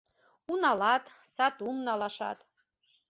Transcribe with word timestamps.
Уналат, 0.51 1.03
сатум 1.33 1.77
налашат. 1.85 2.39